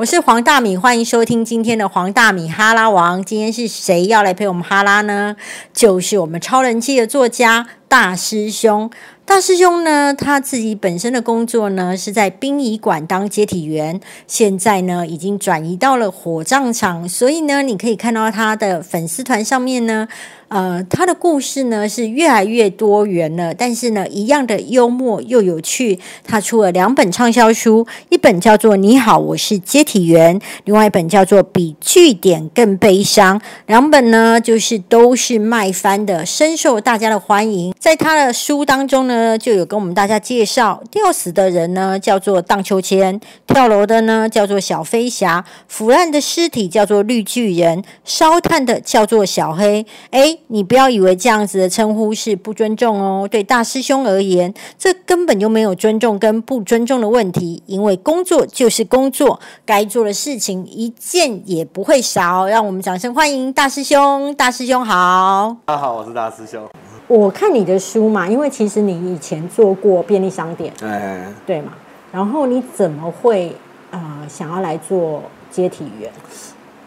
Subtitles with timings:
[0.00, 3.22] 我是黄大米，欢迎收听今天的黄大米哈拉王。
[3.22, 5.36] 今天是谁要来陪我们哈拉呢？
[5.74, 8.90] 就是我们超人气的作家大师兄。
[9.26, 20.08] 大师兄呢，他自己本身的工作呢是在殡仪馆当接体员，现在呢已经转移到了火葬场，所以呢，你可以看到他的粉丝团上面呢。
[20.50, 25.96] 呃，他的故事呢是越来越多元了，但是呢，一样的幽默又有趣。
[26.26, 33.38] 他出了两本畅销书，一本叫做《你好，我是接体员》，另外一本叫做《比据点更悲伤》。
[33.66, 37.72] 两本呢，就是都是卖翻的，深受大家的欢迎。
[37.78, 49.86] 在他的书当中呢，就有跟我们大家介绍，吊死的人呢叫做荡秋千，跳楼的呢叫做小飞侠，腐烂的尸体叫做绿巨人，烧炭的叫做小黑。
[50.10, 50.39] 哎。
[50.48, 53.28] 你不要以为这样子的称呼是不尊重哦。
[53.30, 62.46] 对大师兄而言，这根本就没有尊重跟不尊重的问题，因为工作就是工作，该做的事情一件也不会少。
[62.46, 64.34] 让我们掌声欢迎大师兄！
[64.34, 66.68] 大师兄好，大家好，我是大师兄。
[67.06, 71.72] 我看你的书嘛，因为其实你以前做过便利商店，哎，对嘛？
[72.12, 73.54] 然后你怎么会
[73.90, 76.10] 啊想要来做接体员？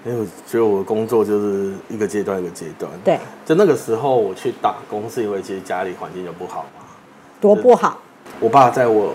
[0.06, 2.92] 因为我觉得我的工作就是一个阶段一个阶段。
[3.04, 6.86] 对，就那个时候我去打工，是因为其实家里环境就不好嘛。
[7.40, 8.00] 多不好！
[8.40, 9.14] 我爸在我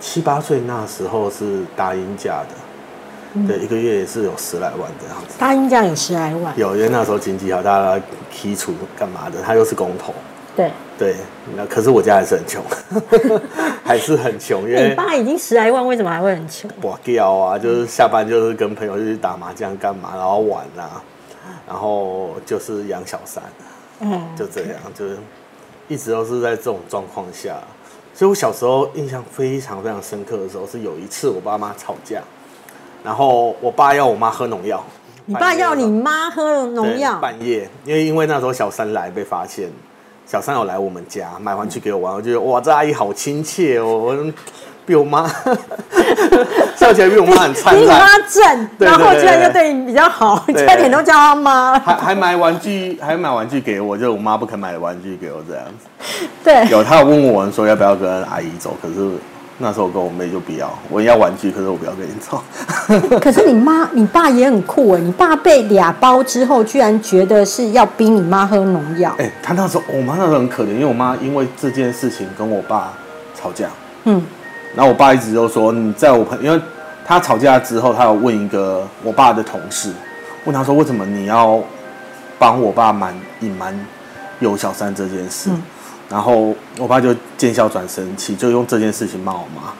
[0.00, 5.36] 七八岁那时候是答应嫁的，对，一个月也是有十来万这样子。
[5.38, 6.58] 答应嫁有十来万？
[6.58, 9.42] 有，因为那时候经济好，大家提出干嘛的？
[9.42, 10.12] 他又是工头。
[10.56, 11.16] 对对，
[11.56, 12.62] 那可是我家还是很穷，
[13.84, 14.62] 还是很穷。
[14.62, 16.70] 因为你爸已经十来万，为什么还会很穷？
[16.82, 17.58] 哇掉啊！
[17.58, 21.02] 就是下班就是跟朋友去打麻将干嘛，然后玩啊，
[21.66, 23.42] 然后就是养小三，
[23.98, 25.18] 嗯，就这样，就是
[25.88, 27.56] 一直都是在这种状况下。
[28.14, 32.22] 所以我小时候印象非常非常深刻的时候，是有一次我爸妈吵架，
[33.02, 34.80] 然后我爸要我妈喝农药。
[35.26, 37.18] 你爸要你妈喝农药？
[37.18, 39.68] 半夜，因为因为那时候小三来被发现。
[40.26, 44.32] 小三有来我们家买玩具给我玩，我觉得哇，这阿姨好亲切哦，我
[44.86, 45.26] 比我妈
[46.76, 56.26] 笑起来比我妈很灿烂，比你妈正，然后居然又对你比较好，差点都叫她妈，还还买玩具，还买玩具给我，就我妈不肯买玩具给我这样子。
[56.42, 59.10] 对，有她有问我说要不要跟阿姨走，可是。
[59.58, 62.42] 那时候我跟我妹就不要，我要玩具，可是我不要跟你吵。
[63.20, 69.14] 可是你妈、你爸也很酷哎，你爸被俩包之后，居然觉得是要逼你妈喝农药。
[69.18, 72.92] 哎，他那时候，我妈那时候很可怜，因为我妈因为这件事情跟我爸
[73.34, 73.68] 吵架。
[74.04, 74.20] 嗯。
[74.74, 76.60] 然后我爸一直都说你在我朋，因为
[77.06, 79.92] 他吵架之后，他有问一个我爸的同事，
[80.46, 81.62] 问他说为什么你要
[82.40, 83.72] 帮我爸瞒隐瞒
[84.40, 85.50] 有小三这件事？
[86.08, 89.72] 然后我爸就见笑转生气，就用这件事情骂我妈，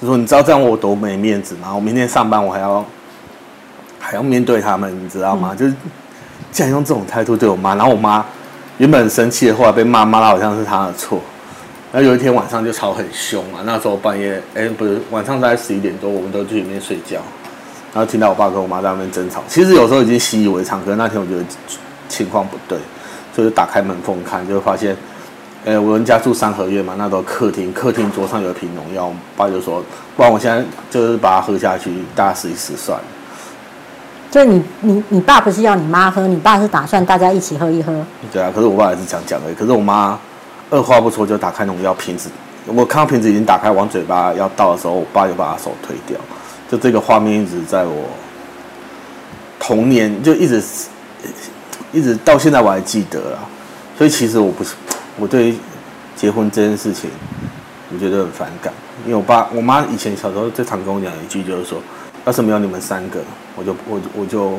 [0.00, 1.74] 就说你知道这样我多没面子吗？
[1.74, 2.84] 我明天上班我还要
[4.00, 5.54] 还要面对他们，你知道吗？
[5.54, 5.74] 就是
[6.50, 7.74] 竟然用这种态度对我妈。
[7.74, 8.24] 然后我妈
[8.78, 11.20] 原本很生气的，后来被骂骂到好像是她的错。
[11.92, 17.16] 然后有一天晚上就吵很凶嘛，那时候半夜哎不是晚上大概十一点多，我们都去里面睡觉，
[17.92, 19.42] 然后听到我爸跟我妈在那边争吵。
[19.46, 21.44] 其实有时候已经习以为常，可是那天我觉得
[22.08, 22.78] 情况不对，
[23.34, 24.96] 所以就打开门缝看，就会发现。
[25.68, 29.84] 哎，我们家住三合院嘛，那都客厅，客厅桌上有一瓶农药，我爸就说，
[30.16, 33.04] 不然我现在就是把它喝下去，大家试一试算了。
[34.30, 37.92] 就你你你爸不是要你妈喝，你爸是打算大家一起喝一喝。
[38.32, 40.18] 对啊，可是我爸也是这样讲的，可是我妈
[40.70, 42.30] 二话不说就打开农药瓶子，
[42.64, 46.18] 我看到瓶子已经打开往嘴巴要倒的时候，我爸就把他手推掉，
[46.70, 48.08] 就这个画面一直在我
[49.60, 50.62] 童年就一直
[51.92, 53.44] 一直到现在我还记得啊，
[53.98, 54.70] 所以其实我不是。
[55.18, 55.54] 我对
[56.14, 57.10] 结婚这件事情，
[57.92, 58.72] 我觉得很反感，
[59.04, 61.78] 因为我爸我妈以前小时候最常跟我讲一句，就是说，
[62.24, 63.20] 要是没有你们三个，
[63.56, 64.58] 我就我我就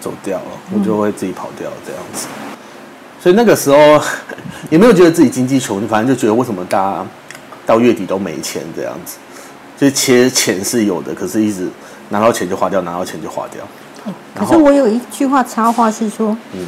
[0.00, 2.26] 走掉了，我就会自己跑掉这样子。
[3.20, 3.76] 所以那个时候
[4.70, 7.06] 也没有觉得自己经济穷，反正就觉得为什么大家
[7.66, 9.16] 到月底都没钱这样子，
[9.76, 11.68] 就其实钱是有的，可是一直
[12.10, 13.64] 拿到钱就花掉，拿到钱就花掉。
[14.34, 16.66] 可是我有一句话插话是说，嗯。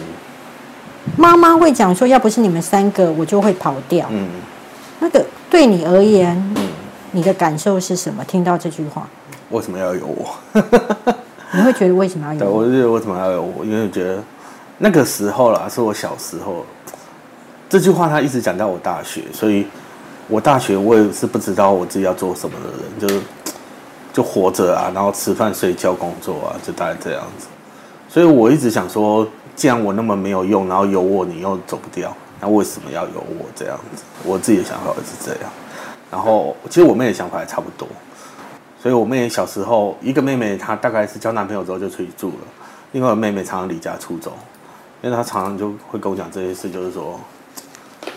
[1.17, 4.07] 妈妈会讲说，要不是你们三个，我就会跑掉。
[4.11, 4.29] 嗯，
[5.01, 6.69] 那个对你而言，嗯，
[7.13, 8.25] 你的感受是什么？
[8.25, 9.09] 听到这句话，
[9.51, 10.35] 为什么要有我？
[11.53, 12.51] 你会觉得为什么要有？
[12.51, 13.65] 我就觉得为什么要有我？
[13.65, 14.23] 因为觉得
[14.79, 16.65] 那个时候啦，是我小时候，
[17.69, 19.67] 这句话他一直讲到我大学，所以
[20.29, 23.21] 我大学我也是不知道我自己要做什么的人，就是
[24.13, 27.47] 就活着啊，然后吃饭、睡觉、工作啊，就大概这样子。
[28.09, 29.27] 所以我一直想说。
[29.57, 34.03] 既然我那么没有用，然后有我你又走不掉，那为什么要有我这样子？
[34.25, 35.51] 我自己的想法也是这样。
[36.11, 37.87] 然后其实我妹的想法也差不多，
[38.83, 42.47] 所以我妹小时候一个妹妹，她大概是交男朋友之后就出去住了，
[42.93, 44.33] 另外一个妹妹常常离家出走，
[45.03, 47.21] 因为她常常就会跟我讲这些事，就是说，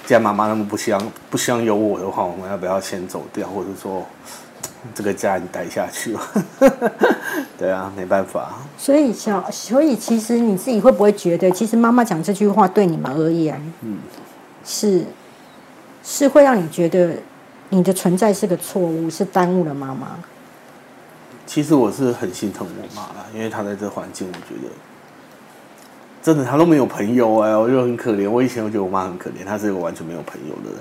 [0.06, 4.04] 既然妈妈那么不希望不希望有我的话，我们要不要先走掉，或者说
[4.96, 6.18] 这个家你待下去？
[7.64, 8.56] 对啊，没办法。
[8.78, 14.00] 所以小，所以其实你自己会不会觉得，其实妈妈讲这句话对你们而言，嗯，
[14.66, 15.06] 是
[16.04, 17.16] 是会让你觉得
[17.70, 20.20] 你的存在是个错误，是耽误了妈妈。
[21.46, 24.70] 其实我是很心疼我妈啦，因为她在这环境，我觉得
[26.22, 28.30] 真的她都没有朋友哎，我就很可怜。
[28.30, 30.80] 我以前我觉得我妈很可怜，她是一个完全没有朋友的人，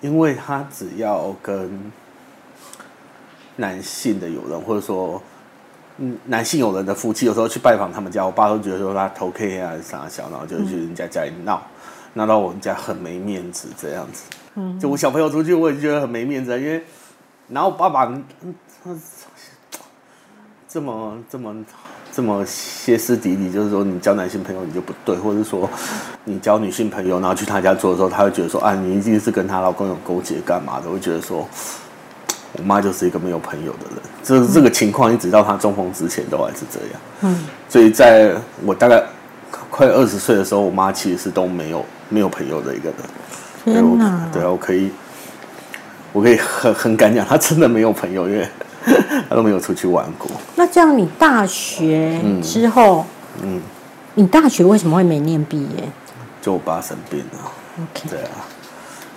[0.00, 1.92] 因为她只要跟
[3.56, 5.22] 男性的友人，或者说
[5.98, 11.62] 嗯男性友人的夫妻，有时候去拜访他们家，我爸都觉得说他头 K 啊傻小，然后就去人家家里闹，
[12.14, 14.24] 闹到我们家很没面子这样子。
[14.54, 16.82] 嗯，就我小朋友出去，我也觉得很没面子，因为
[17.48, 18.96] 然后爸爸嗯他。
[20.70, 21.56] 这么这么
[22.12, 25.66] 这么歇斯底里，就是说你交男性朋友你就不对，或者说
[26.24, 30.90] 你交女性朋友，然后去他家做的时候，他会觉得说啊，你一定是跟她老公有勾结干嘛的？
[30.90, 31.48] 会觉得说，
[32.56, 33.98] 我妈就是一个没有朋友的人。
[34.22, 37.00] 这这个情况一直到她中风之前都还是这样。
[37.22, 38.34] 嗯，所以在
[38.64, 39.02] 我大概
[39.70, 42.98] 快二十岁的时候，我妈其实是都没有没有朋友的一个人。
[43.64, 44.28] 天哪！
[44.32, 44.90] 对啊，我可以，
[46.12, 48.48] 我可以很很敢讲，她真的没有朋友，因为。
[49.28, 50.30] 她都没有出去玩过。
[50.54, 53.04] 那这样，你大学之后，
[53.42, 53.60] 嗯，
[54.14, 55.84] 你大学为什么会没念毕业？
[56.40, 57.52] 就我爸生病了。
[57.82, 58.30] OK，对啊。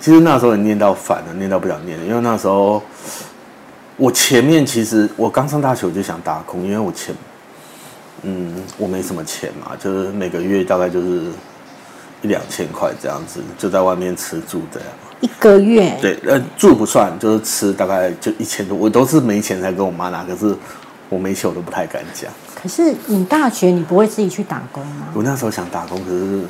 [0.02, 2.82] 其实那时候也念到烦了，念到不想念了，因为那时候
[3.96, 7.14] 我前面其实我刚上大学我就想打工，因为我钱，
[8.22, 11.26] 嗯，我没什么钱嘛，就是每个月大概就是
[12.20, 14.88] 一两千块这样子，就在外面吃住这样。
[15.20, 18.76] 一个月对，呃，住不算，就是吃大概就一千多。
[18.76, 20.52] 我都是没钱才跟我妈拿，可是
[21.08, 22.28] 我没钱我都不太敢讲。
[22.60, 25.06] 可是你大学你不会自己去打工吗？
[25.14, 26.42] 我那时候想打工，可是，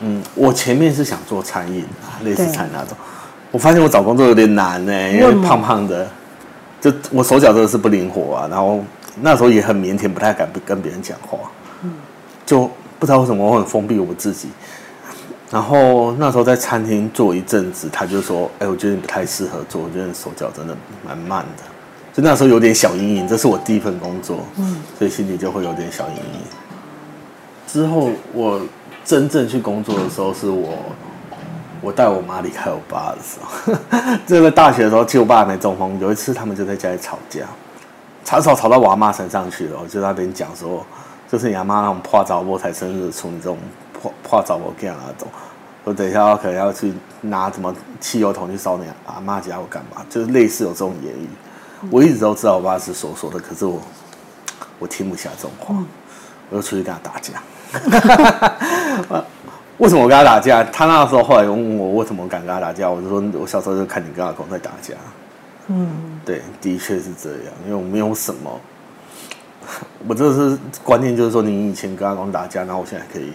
[0.00, 2.96] 嗯，我前面是想做餐饮啊，类似餐那种。
[3.50, 6.06] 我发现我找工作有点难呢，因为胖胖的，
[6.80, 8.48] 就我手脚真的是不灵活啊。
[8.50, 8.84] 然后
[9.20, 11.38] 那时候也很腼腆，不太敢跟别人讲话。
[11.82, 11.92] 嗯，
[12.44, 14.48] 就不知道为什么我很封闭我自己。
[15.50, 20.76] 然后那时候在餐厅做一阵子，他就说：“哎，我觉得你不太适合做，我觉得你手脚真的
[21.06, 21.62] 蛮慢的。”
[22.12, 26.40] 就那时候有点小阴影，这是我第一份工作，嗯，所以心里就会有点小阴影。
[27.68, 28.60] 之后我
[29.06, 30.76] 真正去工作的时候，是我
[31.80, 33.72] 我带我妈离开我爸的时候。
[34.26, 35.98] 这个大学的时候，其实我爸还没中风。
[36.00, 37.46] 有一次他们就在家里吵架，
[38.24, 40.84] 吵吵吵到我阿妈身上去了，我就在那边讲说
[41.30, 43.56] ：“就是你阿妈那种破糟波才生日出你这种。”
[43.98, 45.26] 破破找我干那种，
[45.82, 46.92] 我等一下可能要去
[47.22, 50.04] 拿什么汽油桶去烧你阿妈家，我干嘛？
[50.10, 51.26] 就是类似有这种言语。
[51.90, 53.80] 我一直都知道我爸是所说的，可是我
[54.78, 55.74] 我听不下这种话，
[56.50, 57.42] 我就出去跟他打架。
[59.78, 60.64] 为什么我跟他打架？
[60.64, 64.94] 他那时候后来问我为什么敢跟他打架，我就说我小时候就看你跟阿公在打架。
[65.68, 68.60] 嗯，对，的确是这样，因为我没有什么，
[70.08, 73.32] 我这是观念，就是说你以前跟阿公打架，然后我现在可以。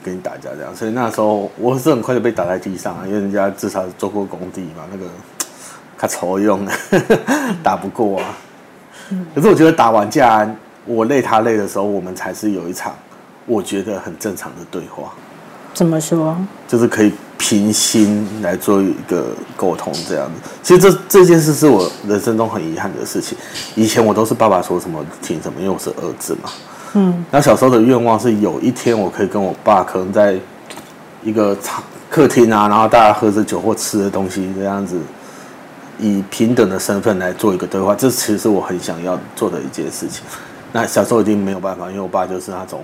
[0.00, 5.04] 跟你打架这样，所以那时候我是很快就被打在地上啊，因为人家至少做过工地嘛，那个
[5.98, 6.72] 他愁用的，
[7.64, 8.26] 打不过啊。
[9.34, 10.48] 可是我觉得打完架，
[10.86, 12.94] 我累他累的时候，我们才是有一场
[13.48, 15.12] 我觉得很正常的对话。
[15.74, 16.36] 怎么说？
[16.66, 20.50] 就是可以平心来做一个沟通这样子。
[20.62, 23.38] 其实这这件事是我人生中很遗憾的事情。
[23.76, 26.50] 以前我都是爸爸说什么听什么，因为我是儿子嘛。
[26.94, 30.36] 嗯，那小时候的愿望是有一天我可以跟我爸可能在
[31.22, 34.98] 一个场客厅啊，然后大家喝着酒或吃的东西这样子，
[36.00, 37.94] 以平等的身份来做一个对话。
[37.94, 40.24] 这其实是我很想要做的一件事情。
[40.72, 42.82] 那小时候已经没有办法，因为我爸就是那种，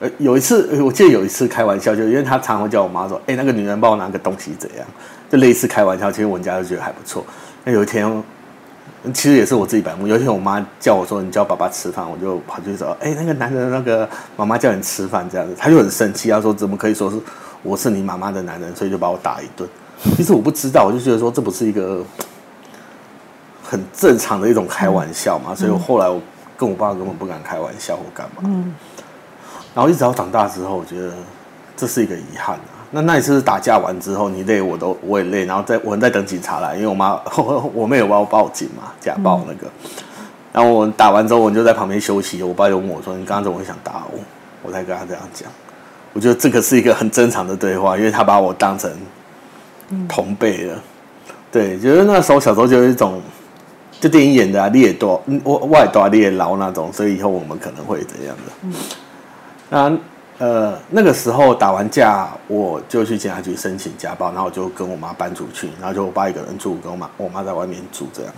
[0.00, 4.86] 呃，有一次我记得有一次开玩笑，就因为他常会叫我妈说：“哎，那个女人帮我拿个东西怎样？”
[5.30, 6.10] 就类似开玩笑。
[6.10, 7.24] 其实我们家就觉得还不错。
[7.64, 8.22] 那有一天。
[9.14, 10.06] 其实也是我自己摆目。
[10.06, 17.16] 有一天我妈叫我说：“你叫爸爸吃饭。”我就跑去说：“哎，那个男人，那个妈妈叫你吃饭这样子。”他就很生气，他说：“怎么可以说是
[17.62, 19.66] 我是你妈妈的男人？”所以就把我打一顿。
[20.18, 22.04] 其实我不知道，我就觉得说这不是一个
[23.62, 25.54] 很正常的一种开玩笑嘛。
[25.54, 26.20] 所以我后来我
[26.58, 28.42] 跟我爸根本不敢开玩笑或干嘛。
[28.44, 28.74] 嗯。
[29.74, 31.12] 然后一直到长大之后，我觉得
[31.76, 32.82] 这是一个遗憾啊。
[32.90, 37.20] 那那一次打架完之后，你累我都我也累，然后在我在等警察来，因为我妈
[37.72, 39.66] 我妹有帮我报警嘛，家暴那个。
[40.52, 42.42] 然后我打完之后，我就在旁边休息。
[42.42, 44.18] 我爸就问我说：“你刚刚怎么会想打我？”
[44.64, 45.48] 我才跟他这样讲。
[46.12, 48.90] 我觉得这个是一个很正常的对话，因为他把我当成
[50.08, 50.76] 同辈了。
[51.52, 53.22] 对，觉得那时候小时候就有一种
[54.00, 58.78] 就电影演的啊，你也多，我我也多，你也老那种，所以以后我们可能会怎样的？
[59.70, 59.98] 那
[60.38, 68.32] 呃那个时候打完架，我就去警察局申请家暴，然后我就跟我妈搬出去，然后就我爸一个人住，跟我妈我妈在外面住这样。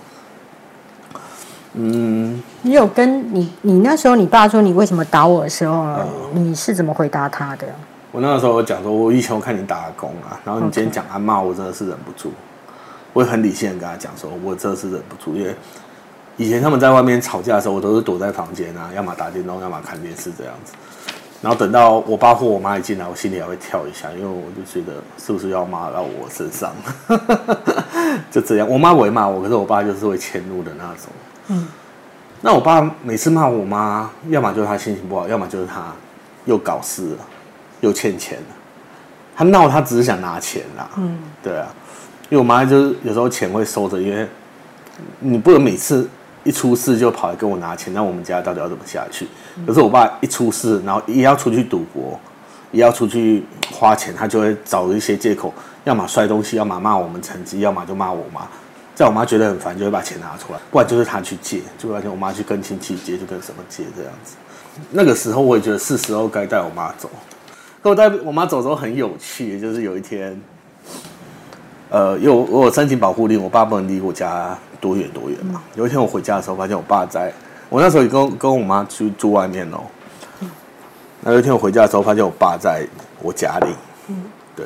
[1.75, 5.97] 嗯，你有跟你你那时候你爸说你为什么打我的时候，
[6.33, 7.67] 你是怎么回答他的？
[8.11, 12.31] 我那个时候讲说，我以前我看你打工啊，然后你今天讲他骂我，真的是忍不住。
[13.15, 15.55] 我也很理性的跟他讲说，我真的是忍不住，因为
[16.37, 20.75] 以前他们在外面吵架的时候，我都是躲在房间啊，要么打电动，要么看电视这样子。
[21.43, 26.73] 然后等到我爸或我妈一进来，我心里还会跳一下，因为我就觉得是不是要骂到我身上？
[28.31, 31.13] 就这样，我妈不会骂我，可是我爸就是会迁怒的那种。
[31.49, 31.67] 嗯，
[32.41, 35.93] 那我爸每次骂我妈，要么就是他心情不好，要么就是他
[36.45, 37.19] 又搞事了。
[37.81, 38.55] 又欠钱了，
[39.35, 40.89] 他闹，他只是想拿钱啦。
[40.97, 41.67] 嗯，对啊，
[42.31, 44.25] 因为我妈就是有时候钱会收着，因为
[45.19, 46.09] 你不能每次
[46.45, 49.27] 一出事就跑来跟我拿钱，那我们家到底要怎么下去？
[49.67, 52.19] 可是我爸一出事，然后也要出去赌博，
[52.71, 55.53] 也要出去花钱，他就会找一些借口，
[55.85, 58.47] 要么摔东西，要么骂我们成绩，要么就骂我妈。
[58.95, 64.37] 在我妈觉得很烦，就会把钱拿出来，不然就是他去借，就而且我妈去跟亲戚借，就跟什么借这样子。
[64.91, 67.11] 那个时候我也觉得是时候该带我妈走。
[67.83, 70.41] 可我带我妈走的时候很有趣，就是有一天，
[71.93, 75.63] 呃，因为我我申请保护令，我爸不能离我家多远多远嘛。
[75.75, 77.31] 有一天我回家的时候，发现我爸在，
[77.69, 79.81] 我那时候也跟跟我妈去住外面哦。
[81.21, 82.87] 那有一天我回家的时候，发现我爸在
[83.21, 83.67] 我家里。
[84.09, 84.23] 嗯，
[84.57, 84.65] 对，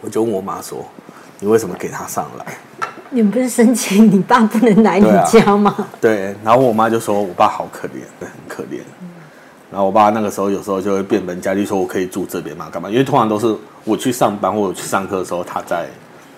[0.00, 0.86] 我就问我妈说
[1.40, 2.46] ：“你为什么给他上来？”
[3.10, 5.74] 你们不是申请你爸不能来你家吗？
[6.00, 8.78] 对，然后我妈就说：“我爸好可怜，很可怜。”
[9.72, 12.70] 然后我爸那个时候有时候就会变本加厉说：“我可以住这边嘛？
[12.70, 12.88] 干嘛？
[12.88, 15.88] 因为通常都是我去上班或者去上课的时候，他在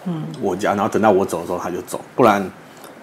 [0.06, 2.44] 嗯我家，然后等到我走的时候他就走，不然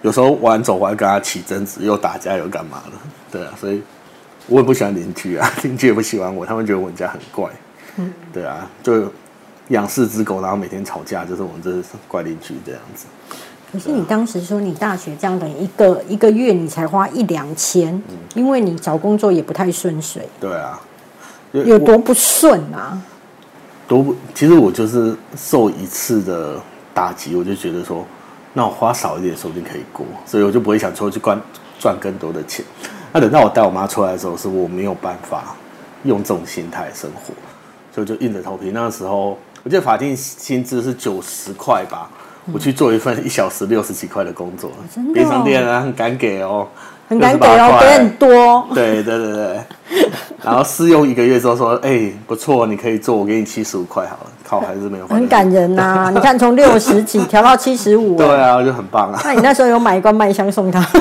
[0.02, 3.82] 有时候晚走我还跟他起争执，又打架又干嘛的，对啊，所以
[4.46, 7.48] 我也不喜欢邻居啊，邻居也不喜欢我，他们觉得我们家很怪，
[7.96, 9.10] 嗯， 对啊，就
[9.68, 13.06] 养四只狗，然后每天吵架，就是我们这是怪邻居这样子。”
[13.72, 18.02] 可是你当时说你大学这样等一个一个月你才花一两千，
[18.34, 20.28] 因为你找工作也不太顺遂。
[20.38, 20.78] 对啊，
[21.52, 23.00] 有多不顺啊？
[23.88, 26.60] 多不，其实我就是受一次的
[26.94, 28.04] 打击，我就觉得说，
[28.54, 31.40] 那我花少一点说不定可以过，所以我就不会想说去赚
[31.78, 32.64] 赚更多的钱。
[33.12, 35.54] 那等到我带我妈出来的时候，是我没有办法
[36.04, 37.34] 用这种心态生活，
[37.94, 38.70] 所以就硬着头皮。
[38.70, 42.10] 那个时候，我记得法定薪资是九十块吧。
[42.52, 44.72] 我去做一份一小时六十几块的工作，
[45.14, 46.66] 便商店啊，很敢给哦，
[47.08, 48.66] 很敢给哦，给很多。
[48.74, 49.60] 对对对对，
[50.42, 54.30] 然后试用一个月之后说，哎，不错，你可以做，我给你七十五块好了。
[54.44, 55.06] 靠，还是没有。
[55.06, 59.20] 很感人呐， 你看从六十几调到七十五，对啊，就很棒啊。
[59.24, 60.80] 那你那时候有买一罐麦香送他？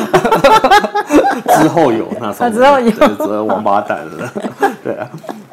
[1.61, 4.31] 之后有那时候，之后有，只有王八蛋了。
[4.83, 5.09] 对啊。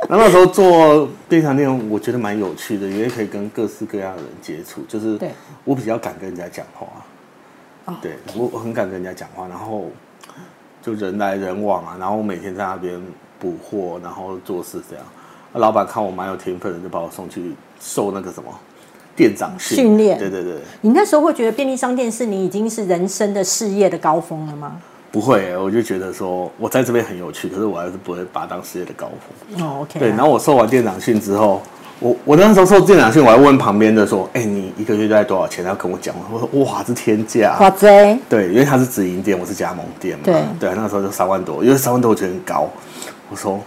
[0.09, 4.81] 那那时候做便利店，我觉得蛮有趣的，因为可以跟各式各样的人接触。
[4.89, 5.19] 就是
[5.65, 6.87] 我比较敢跟人家讲话，
[8.01, 9.91] 对我我很敢跟人家讲话，然后
[10.83, 13.01] 就人来人往啊，然后我每天在那边
[13.39, 15.05] 补货，然后做事这样。
[15.55, 18.51] 老板看我蛮有天分的，就把我送去受那个什么
[19.17, 20.19] 店长训练。
[20.19, 20.57] 对对对。
[20.81, 24.81] 你那时候会觉得便利商店是你已经是人生的事业的高峰了吗？
[25.11, 29.67] 不会，我就觉得说，我在这边很有趣，可是我还是不会把它当事业的高峰。
[29.67, 29.99] 哦，OK。
[29.99, 31.63] 对，然后我受完店长训之后，
[32.01, 38.17] 我我那时候受店长训，我还问旁边的说：“哎，你一个月大概多少钱？”他跟我讲，我说：“哇，是天价。”哇塞！
[38.29, 40.25] 对，因为他是直营店，我是加盟店嘛。
[40.25, 42.69] 对对，那时候就三万多，因为三万多我觉得很高。
[43.29, 43.61] 我说：“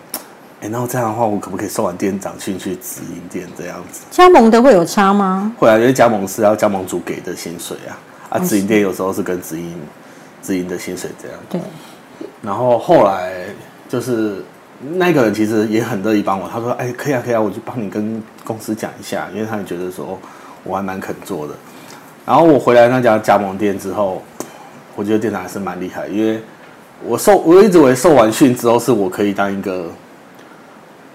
[0.62, 5.54] 哎，那这样的话，我可不可以送完店长训去直营店这样子？”加盟的会有差吗？
[5.60, 9.76] 会啊，因为加盟是要加盟主给的薪水啊，啊，直营店有时候是跟直营
[10.42, 11.38] 直营的薪水这样。
[11.50, 11.60] 对。
[12.42, 13.34] 然后后来
[13.90, 14.44] 就是
[14.96, 20.20] 那个人其实也很乐意帮我，他说：“哎，可以啊，可以啊，我就帮你跟公司讲一下，因为他也觉得说
[20.64, 21.54] 我还蛮肯做的。”
[22.26, 24.22] 然后我回来那家加盟店之后，
[24.96, 26.42] 我觉得店长还是蛮厉害，因为
[27.06, 29.90] 我受我一直以为受完训之后是我可以当一个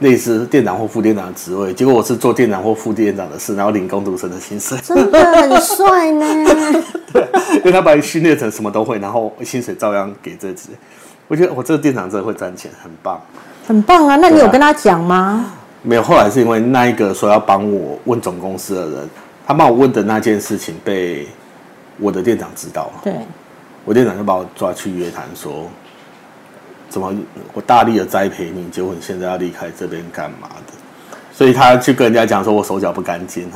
[0.00, 6.44] 类似店长或副店长的职位，结果我是做店长或副店长的事，然后领工读生的薪水，真的很帅呢。
[7.12, 10.68] 对，因为他把你训练成什么都会，然后薪水照样给这只。
[11.28, 13.20] 我觉得我这个店长真的会赚钱，很棒，
[13.66, 14.16] 很棒啊！
[14.16, 15.52] 那你有跟他讲吗？
[15.82, 19.10] 没有，后来是因为那一个说要帮我问总公司的人，
[19.46, 21.26] 他帮我问的那件事情被
[21.98, 23.00] 我的店长知道了。
[23.04, 23.14] 对，
[23.84, 25.68] 我店长就把我抓去约谈，说
[26.88, 27.12] 怎么
[27.52, 30.72] 我大力的栽培你，结果你现在要离开这边干嘛的？
[31.32, 33.48] 所以他去跟人家讲说我手脚不干净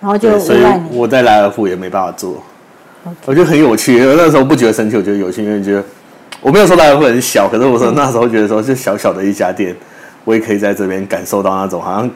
[0.00, 2.42] 然后就所以我在莱尔富也没办法做。
[3.24, 3.98] 我觉得很有趣。
[3.98, 5.84] 那时候不觉得生气，我觉得有趣，因为觉得
[6.46, 9.74] 我没有说大家会很小，可是我说那时候觉得说，就小小的一家店，
[10.24, 12.08] 我也可以在这边感受到那种好像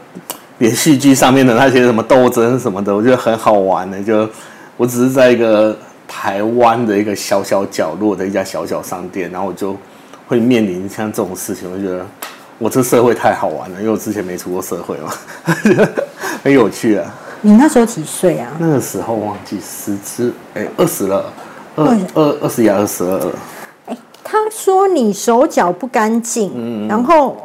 [0.59, 4.01] 连续剧上面的那些什么斗争什么的，我觉得很好玩的。
[4.01, 4.31] 就
[4.77, 9.77] 我只是在一个台湾的一个小小角落的一家小小商店，然后我就
[10.29, 12.07] 会面临像这种事情，我觉得
[12.59, 15.13] 我这社会太好玩了，因为我之前没出过社会嘛，
[16.45, 17.13] 很有趣啊。
[17.41, 18.49] 你那时候几岁啊？
[18.61, 21.33] 那个时候忘记十之哎二十了，
[21.75, 23.33] 二二二十一二十二了。
[24.31, 27.37] 哎，他说你手脚不干净，嗯，然后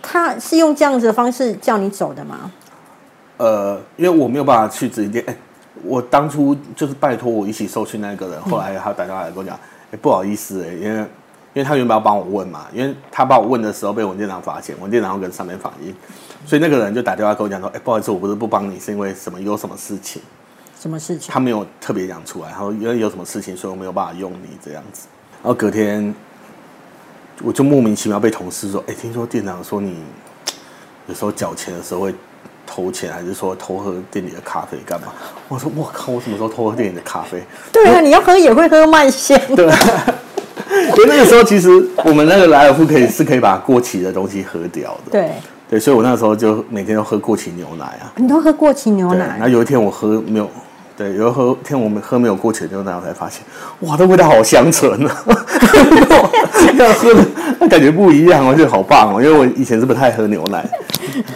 [0.00, 2.50] 他是用这样子的方式叫你走的吗？
[3.38, 5.36] 呃，因为我没有办法去直营店，哎，
[5.82, 9.58] 我当初就是拜托我一起受训那个人，后来他打电话来跟我讲，
[9.90, 10.98] 哎，不好意思，哎，因为
[11.54, 15.94] 因为他原本要帮我问嘛，因为他帮我问的时候被文店长发现，文店长要跟上面反映。
[16.46, 20.22] 所以那个人就打电话跟我讲说：“哎，不好意思，我不是不帮你，是因为什么有什么事情？
[20.80, 21.32] 什么事情？
[21.32, 22.48] 他没有特别讲出来。
[22.50, 25.08] 然后因为有什么事情，所以我没有办法用你这样子。
[25.48, 26.14] 然后隔天，
[27.42, 29.96] 我就莫名其妙被同事说：‘哎，听说店长说你
[31.06, 32.14] 有时候缴钱的时候会
[32.66, 35.06] 偷钱，还是说偷喝店里的咖啡干嘛？’
[35.48, 39.40] 我说：‘我靠，我什么时候偷喝店里的咖啡？’对啊，你要喝也会喝慢线。
[39.56, 39.66] 对，
[40.94, 41.70] 所以那个时候其实
[42.04, 45.12] 我们那个莱尔夫可以是可以把过期的东西喝掉的。
[45.12, 45.30] 对。
[45.70, 48.12] 对，所以我那时候就每天都喝过期牛奶啊。
[48.16, 49.24] 你都喝过期牛奶？
[49.38, 50.50] 然后有一天我喝没有，
[50.98, 53.40] 对，有一喝天我们喝没有过期牛奶，我才发现，
[53.82, 55.24] 哇，这味道好香醇啊！
[56.76, 57.24] 要喝的
[57.60, 60.68] 那感觉不一样，我觉得好棒哦，因为我以前是不太喝牛奶，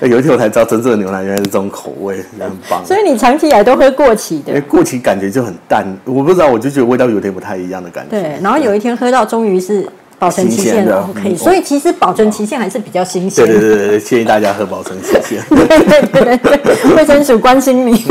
[0.00, 2.84] 有一天我才知道真正的牛奶原来是这种口味，很棒。
[2.84, 4.60] 所以你长期以来都喝过期的？
[4.62, 8.20] 过期感觉就很淡，我不知道，我就觉得味道有点不太一样的感觉。
[8.20, 9.88] 对，然后有一天喝到，终于是。
[10.22, 13.44] 保存期限的 OK，所以其实保存期限还是比较新鲜。
[13.44, 15.42] 对对对对，建议大家喝保存期限。
[15.50, 18.04] 对对对对，卫生署关心你，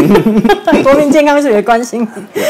[0.83, 2.41] 国民健康署也关心你。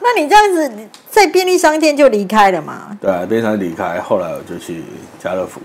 [0.00, 0.72] 那你这样子
[1.10, 2.96] 在便利商店就离开了嘛？
[2.98, 4.82] 对，啊便利商店离开，后来我就去
[5.22, 5.60] 家乐福。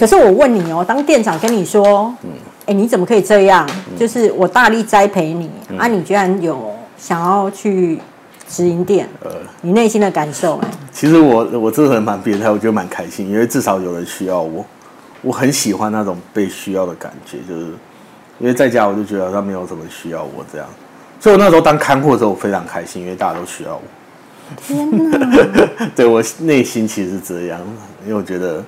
[0.00, 2.30] 可是我问你哦，当店长跟你说，嗯，
[2.64, 3.68] 哎，你怎么可以这样？
[3.98, 7.98] 就是我大力栽培你啊，你居然有想要去。
[8.52, 9.30] 直营店，呃，
[9.62, 14.62] 你内心的感受哎，其实我我这个人蛮变态，我觉得蛮开心，因为至少有人需要我，
[15.22, 17.68] 我很喜欢那种被需要的感觉，就是
[18.38, 20.68] 因为在家我就觉得他没有什么需要我这样，
[21.18, 23.82] 所以我那时候当看货的时候我非常开心，因为大家都需要我。
[24.54, 25.18] 天哪！
[25.96, 27.58] 对我内心其实是这样，
[28.04, 28.62] 因为我觉得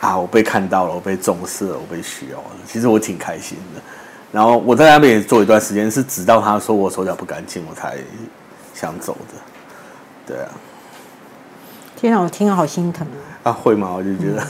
[0.00, 3.80] 啊，我被看到了，我被重视了，我被需要了，其实我挺开心的。
[4.30, 7.96] 然后我在那边也做一段时间，是直到他说我手脚不干净，我才。
[8.74, 10.50] 想走的，对啊。
[11.96, 13.06] 天啊，我听了好心疼
[13.44, 13.48] 啊！
[13.48, 13.92] 啊，会吗？
[13.96, 14.44] 我就觉得，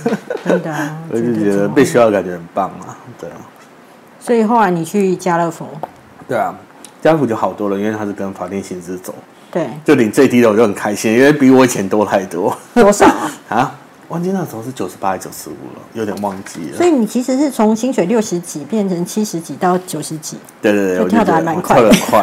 [0.44, 3.36] 真的，啊 我就觉得被需要感觉很棒啊，对啊。
[4.18, 5.68] 所以后来你去家乐福，
[6.26, 6.52] 对啊，
[7.02, 9.14] 家乐福就好多了，因为他是跟法定薪资走，
[9.52, 12.56] 对，就领最低的我就很开心，因为比我以前多太多。
[12.72, 13.06] 多少
[13.50, 13.72] 啊？
[14.08, 16.76] 忘记那时候是九十八还是九十五了，有点忘记了。
[16.76, 22.20] 所以你其实是从薪水六十几变成七十几到九十几，对对对，跳的还蛮快，跳的快，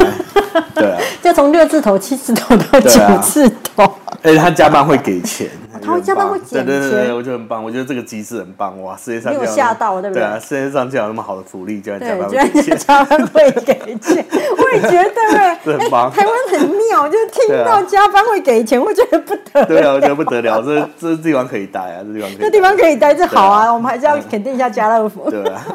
[0.74, 3.90] 对啊， 就从六字头、七字头到九字头。
[4.22, 5.48] 而且他加班会给钱。
[5.84, 8.96] 他会加班会减对对对，我觉得很棒，我觉得这个机制很棒哇！
[8.96, 10.22] 世界上没有吓到，对不对？
[10.22, 14.24] 对啊，世界上竟然有那么好的福利，居然加班会给钱，加班会给钱，
[14.56, 16.10] 我也觉得哎， 很棒。
[16.10, 19.66] 台湾很妙，就是听到加班会给钱，我觉得不得了。
[19.66, 25.30] 对啊，我觉得不得了，这这地方可以待啊，这地方这地方可以待，这好啊，我们还是要肯定一下家乐福。
[25.30, 25.66] 对啊。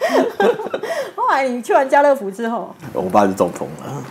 [1.14, 4.02] 后来你去完家乐福之后，我爸就中风了，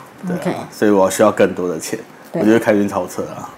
[0.43, 1.99] 对啊，所以我需要更多的钱，
[2.33, 3.49] 我就开运钞车啊。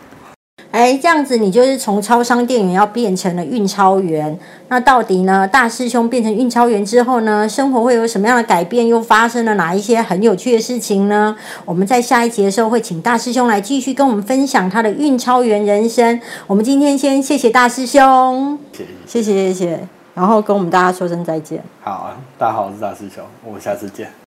[0.71, 4.39] 哎，这样子你就是从超商店员要变成了运钞员。
[4.69, 5.45] 那到底呢？
[5.45, 8.87] 大师兄变成运钞员之后呢，生活会有什么样的改变？
[8.87, 11.35] 又发生了哪一些很有趣的事情呢？
[11.65, 16.19] 我们在下一集的时候会请大师兄来继续跟我们分享他的运钞员人生。
[16.47, 18.57] 我们今天先谢谢大师兄，
[19.05, 21.63] 谢谢谢谢，然后跟我们大家说声再见。
[21.81, 24.11] 好啊，大家好，我是大师兄，我们下次见。